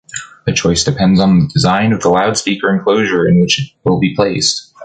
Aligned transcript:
The 0.47 0.53
choice 0.53 0.83
depends 0.83 1.19
on 1.19 1.41
the 1.41 1.47
design 1.53 1.91
of 1.93 2.01
the 2.01 2.09
loudspeaker 2.09 2.73
enclosure 2.75 3.27
in 3.27 3.39
which 3.39 3.59
it 3.61 3.69
will 3.87 3.99
be 3.99 4.15
placed. 4.15 4.73